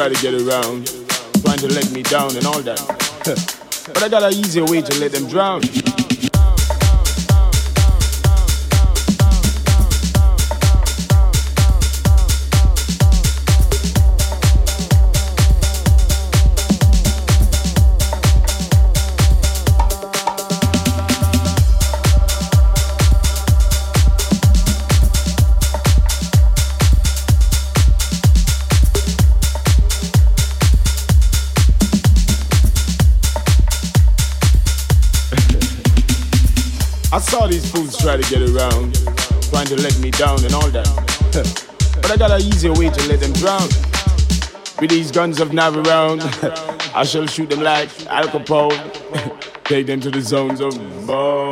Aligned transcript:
try 0.00 0.08
to 0.08 0.22
get 0.22 0.32
around, 0.32 0.86
trying 1.42 1.58
to 1.58 1.68
let 1.68 1.92
me 1.92 2.02
down 2.02 2.34
and 2.34 2.46
all 2.46 2.62
that. 2.62 2.80
but 3.92 4.02
I 4.02 4.08
got 4.08 4.22
an 4.22 4.32
easier 4.32 4.64
way 4.64 4.80
to 4.80 4.98
let 4.98 5.12
them 5.12 5.28
drown. 5.28 5.60
Try 38.00 38.16
to 38.16 38.30
get 38.30 38.40
around, 38.40 38.94
trying 39.50 39.66
to 39.66 39.76
let 39.76 39.98
me 40.00 40.10
down 40.10 40.42
and 40.42 40.54
all 40.54 40.70
that. 40.70 40.88
but 42.00 42.10
I 42.10 42.16
got 42.16 42.30
an 42.30 42.40
easier 42.40 42.72
way 42.72 42.88
to 42.88 43.08
let 43.08 43.20
them 43.20 43.32
drown. 43.34 43.68
With 44.80 44.88
these 44.88 45.10
guns 45.10 45.38
of 45.38 45.52
nav 45.52 45.76
around, 45.76 46.22
I 46.94 47.04
shall 47.04 47.26
shoot 47.26 47.50
them 47.50 47.60
like 47.62 47.90
Al 48.06 48.28
Capone, 48.28 48.74
take 49.64 49.86
them 49.86 50.00
to 50.00 50.10
the 50.10 50.22
zones 50.22 50.60
of 50.60 50.72
bone. 51.06 51.49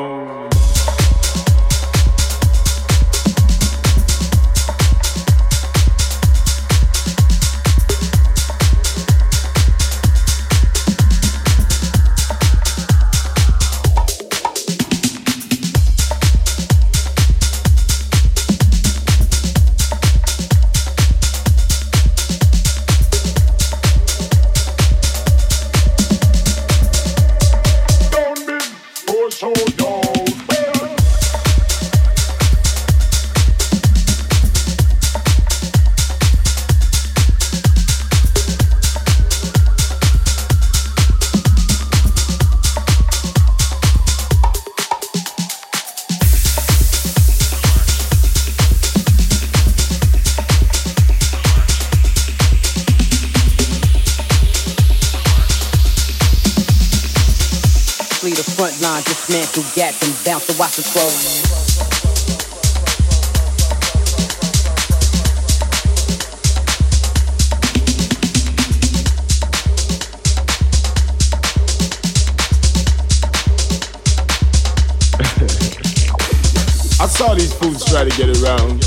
Saw 77.18 77.34
these 77.34 77.52
fools 77.52 77.84
try 77.84 78.04
to 78.04 78.16
get 78.16 78.28
around, 78.40 78.80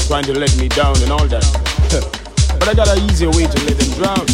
trying 0.00 0.24
to 0.24 0.38
let 0.38 0.54
me 0.58 0.68
down 0.68 0.94
and 1.02 1.10
all 1.10 1.26
that. 1.26 1.42
but 2.58 2.68
I 2.68 2.74
got 2.74 2.86
an 2.86 3.02
easier 3.10 3.30
way 3.30 3.46
to 3.46 3.64
let 3.64 3.78
them 3.78 3.90
drown. 3.96 4.26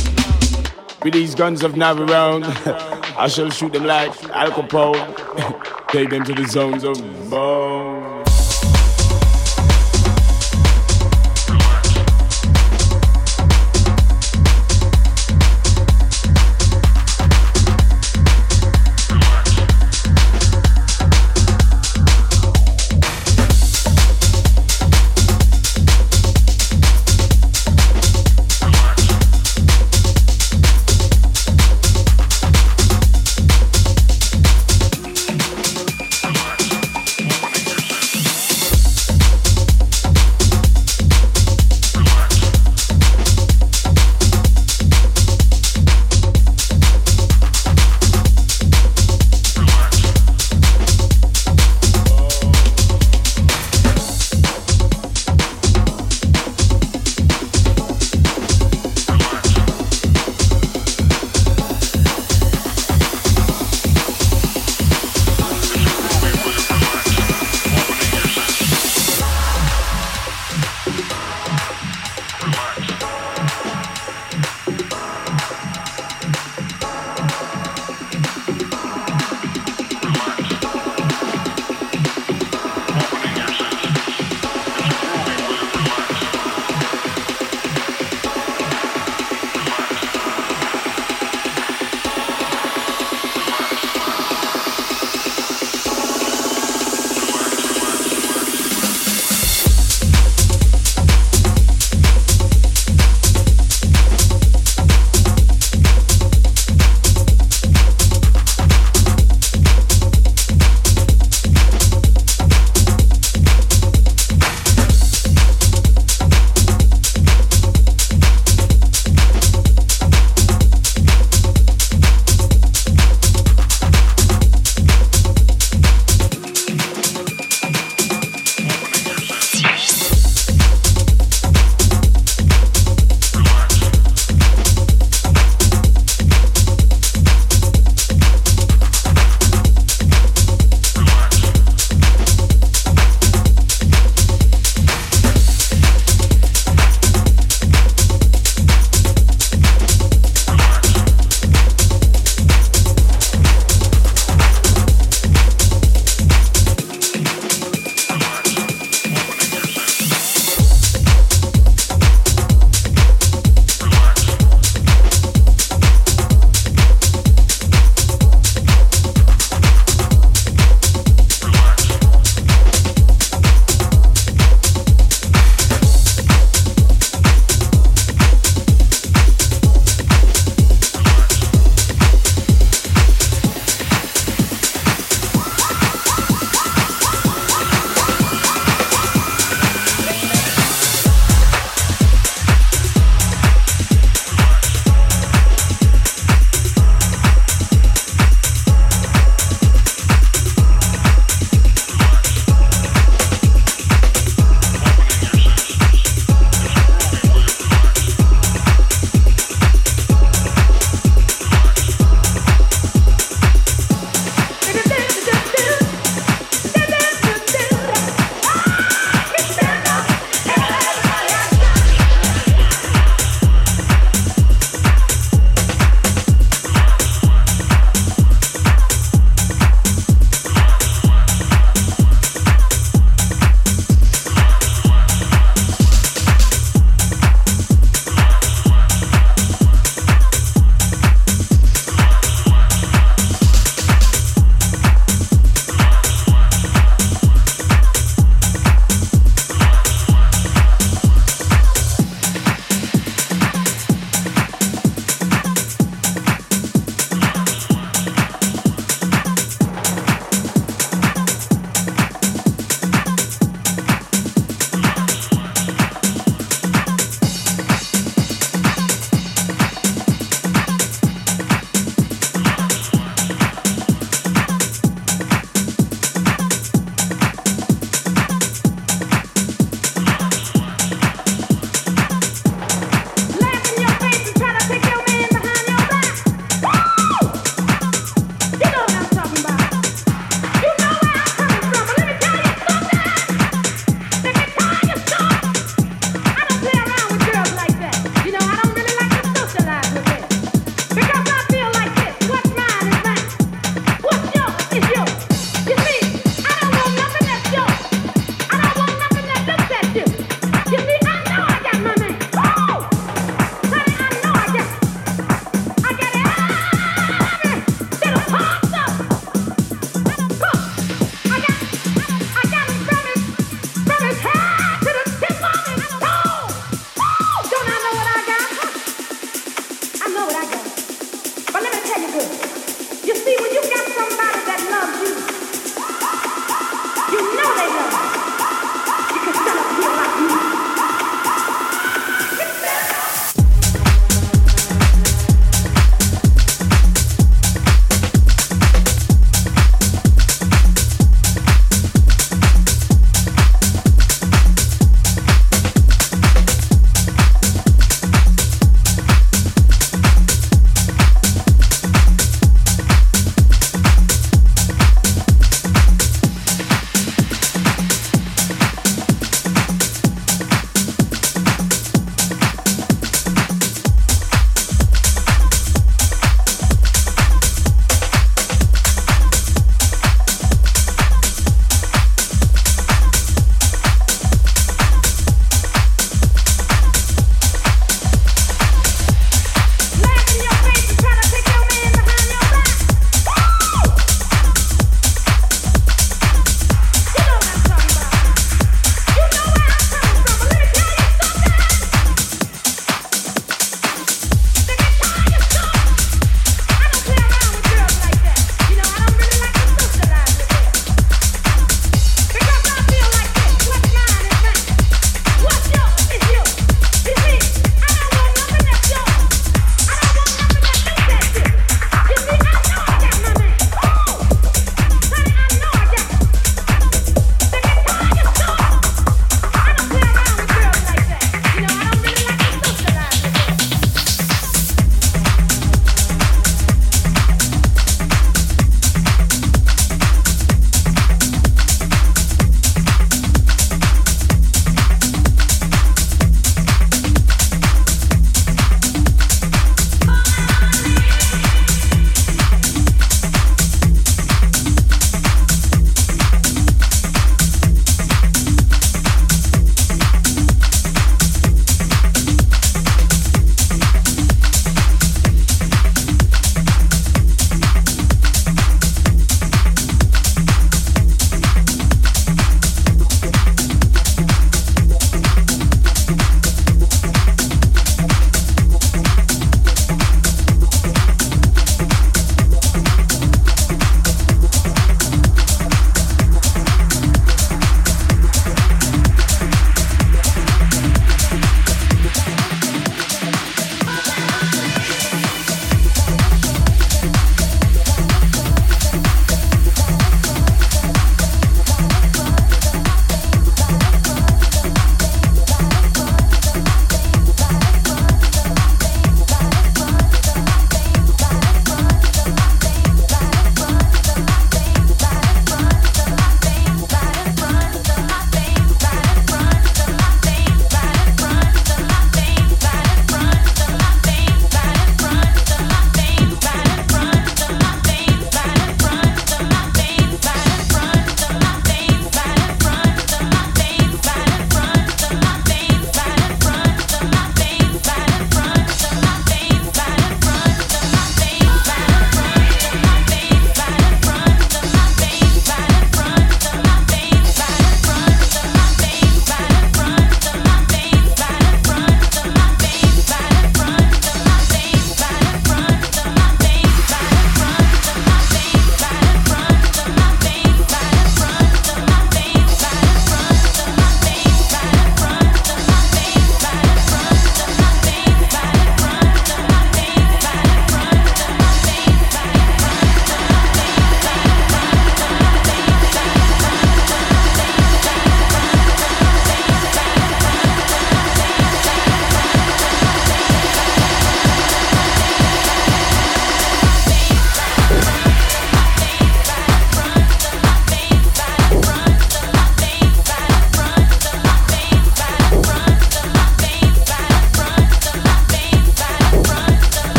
With 1.05 1.13
these 1.13 1.37
guns 1.37 1.63
of 1.63 1.77
nav 1.77 2.01
around. 2.01 2.45
I 3.17 3.29
shall 3.29 3.51
shoot 3.51 3.73
them 3.73 3.85
like 3.85 4.11
Al 4.31 4.51
Capone, 4.51 5.87
take 5.89 6.11
them 6.11 6.25
to 6.25 6.35
the 6.35 6.49
zones 6.49 6.83
of 6.83 6.99
bone. 7.31 7.94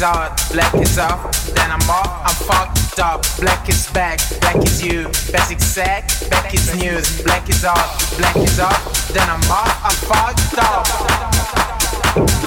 Black 0.00 0.74
is 0.76 0.98
off, 0.98 1.30
then 1.54 1.70
I'm 1.70 1.90
off, 1.90 2.22
I'm 2.24 2.34
fucked 2.46 2.98
up. 3.00 3.22
Black 3.38 3.68
is 3.68 3.86
back, 3.90 4.18
black 4.40 4.56
is 4.56 4.82
you, 4.82 5.04
basic 5.30 5.60
sack, 5.60 6.08
back 6.30 6.54
is 6.54 6.74
news, 6.74 7.22
black 7.22 7.46
is 7.50 7.66
off, 7.66 8.16
black 8.16 8.36
is 8.36 8.58
off, 8.58 9.08
then 9.12 9.28
I'm 9.28 9.42
off, 9.50 9.84
I'm 9.84 9.92
fucked 10.08 10.58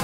up. 0.00 0.03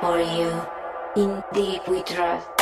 for 0.00 0.20
you. 0.20 0.62
Indeed 1.16 1.80
we 1.88 2.02
trust. 2.02 2.57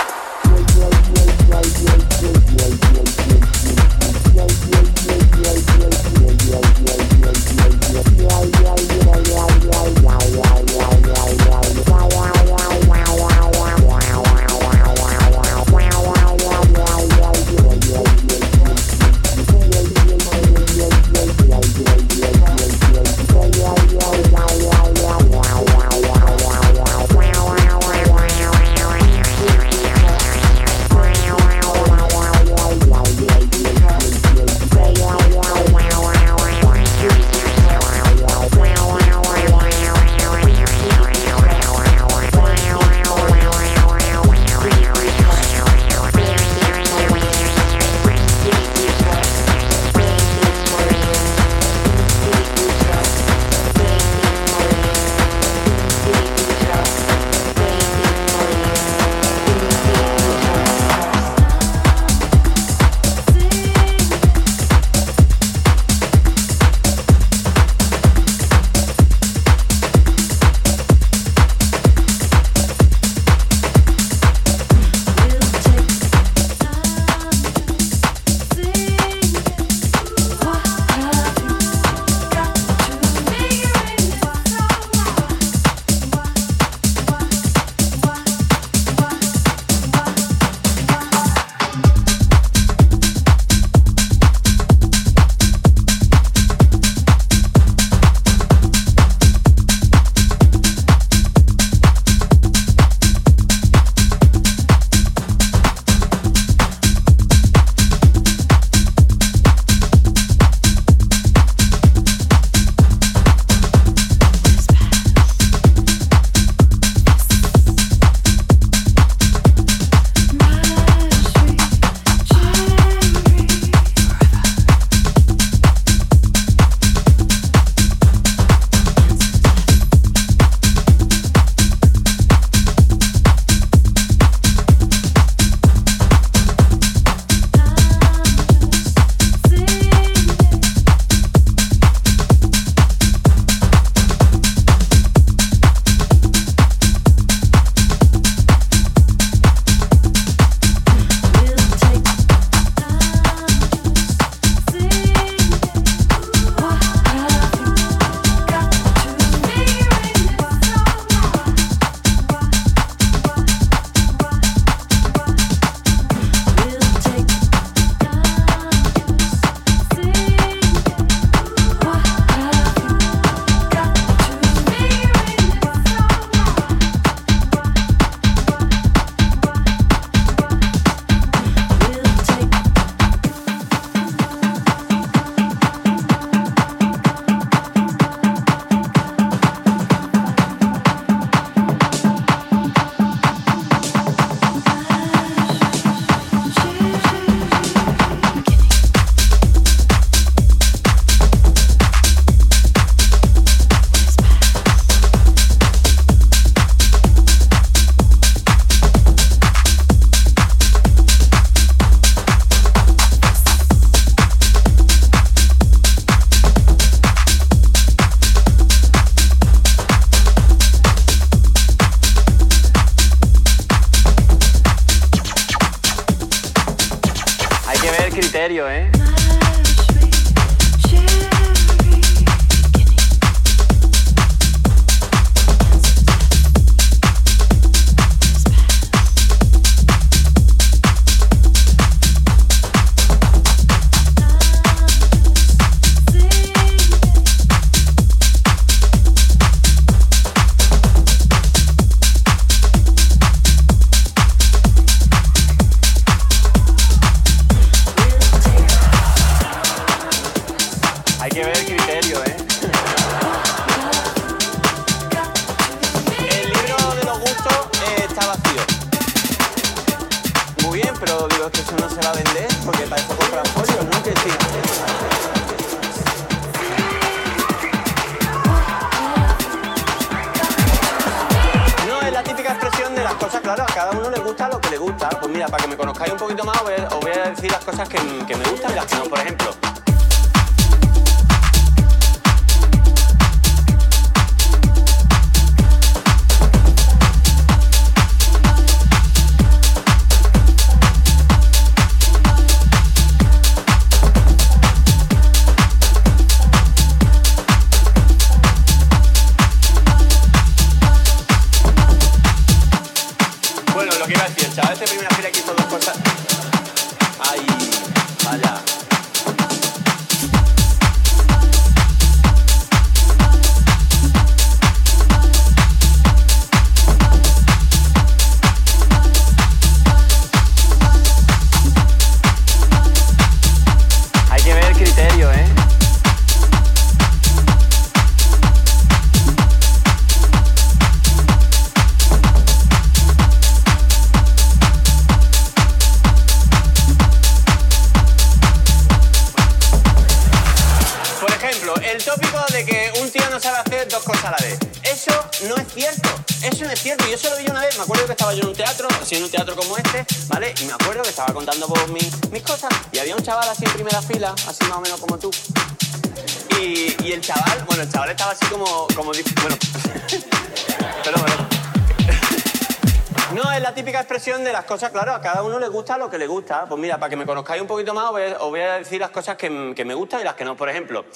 cosas, 374.77 374.91
claro, 374.91 375.15
a 375.15 375.23
cada 375.23 375.43
uno 375.43 375.59
le 375.59 375.69
gusta 375.69 375.97
lo 375.97 376.11
que 376.11 376.19
le 376.19 376.27
gusta. 376.27 376.67
Pues 376.67 376.79
mira, 376.79 376.99
para 376.99 377.09
que 377.09 377.17
me 377.17 377.25
conozcáis 377.25 377.63
un 377.63 377.67
poquito 377.67 377.95
más, 377.95 378.11
os 378.11 378.51
voy 378.51 378.61
a, 378.61 378.75
decir 378.75 379.01
las 379.01 379.09
cosas 379.09 379.35
que, 379.35 379.73
que, 379.75 379.85
me 379.87 379.95
gustan 379.95 380.21
y 380.21 380.25
las 380.25 380.35
que 380.35 380.45
no. 380.45 380.55
Por 380.55 380.69
ejemplo, 380.69 381.07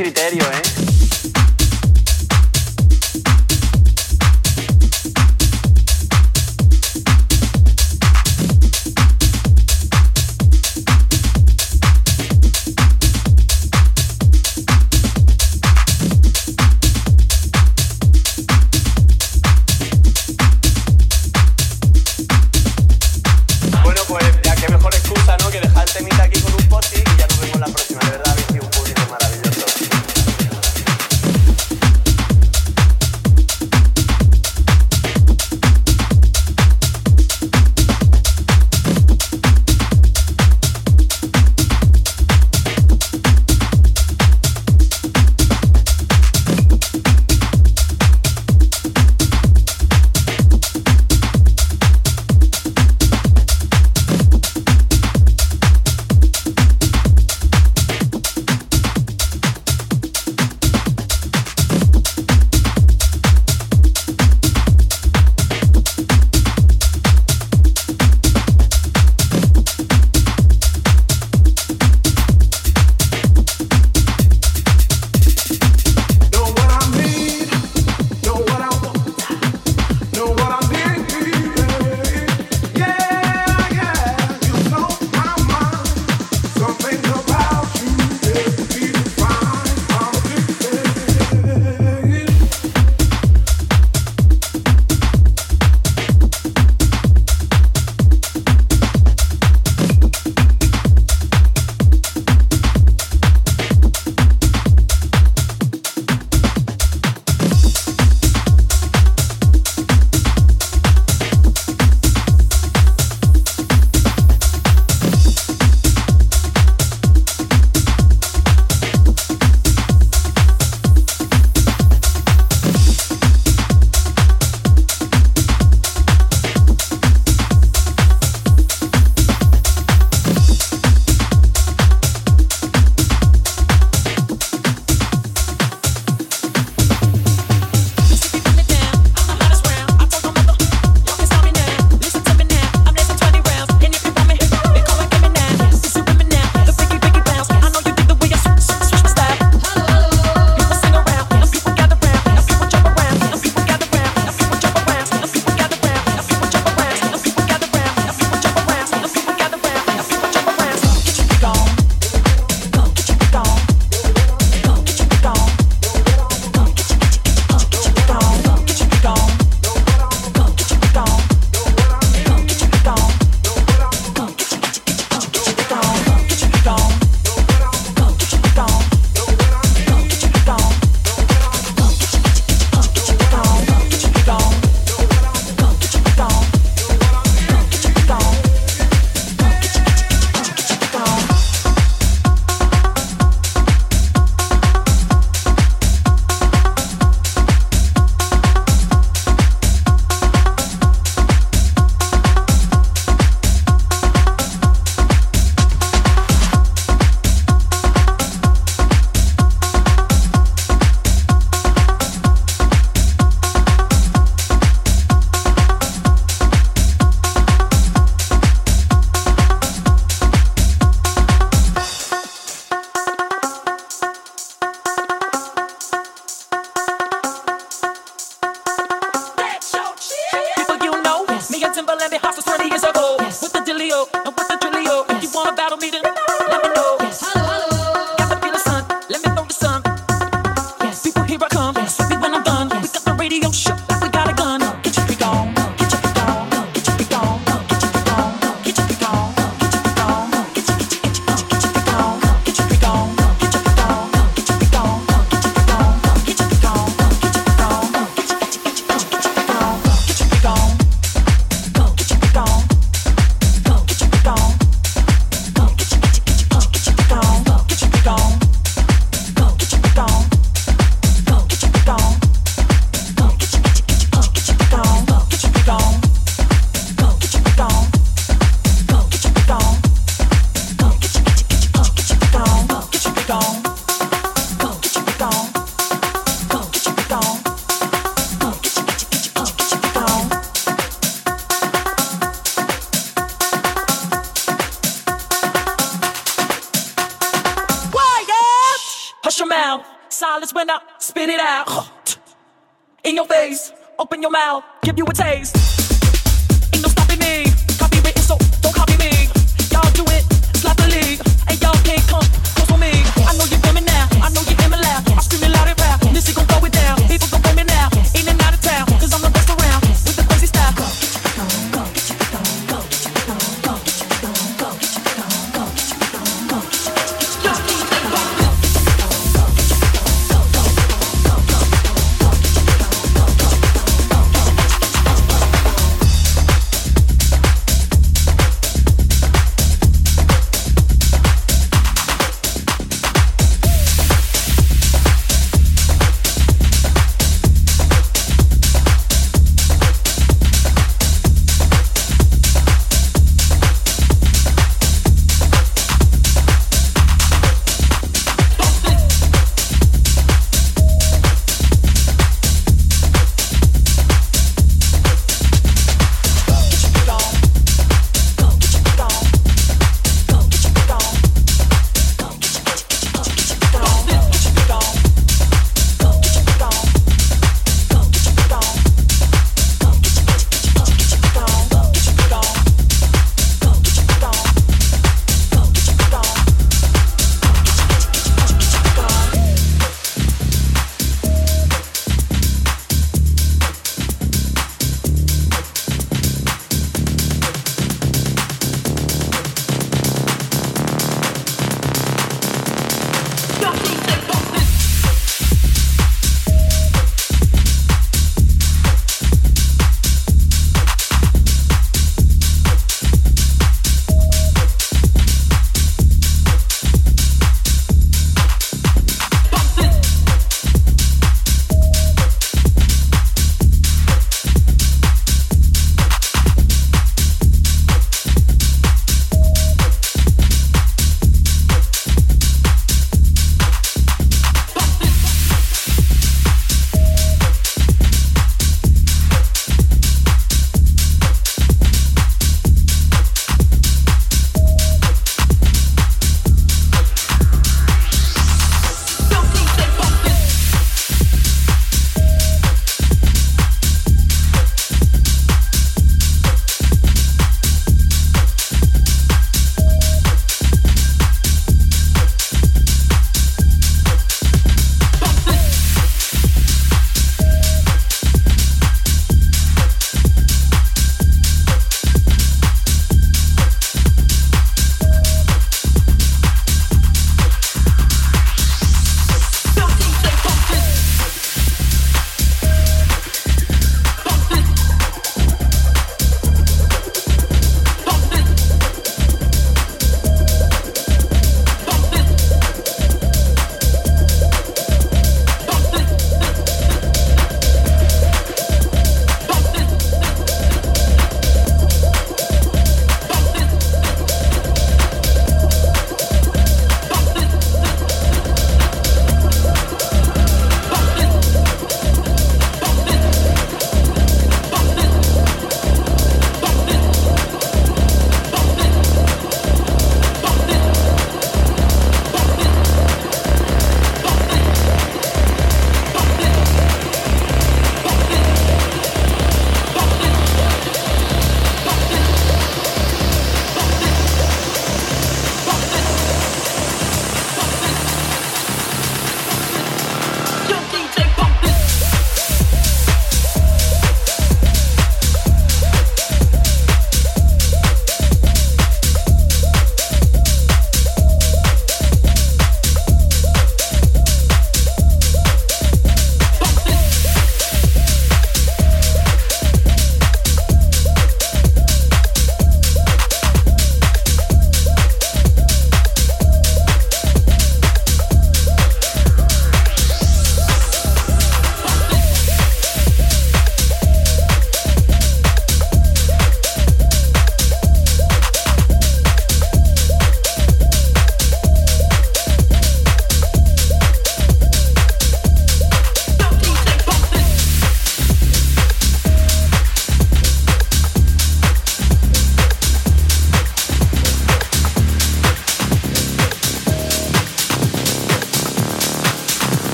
criterio, 0.00 0.42
¿eh? 0.44 0.89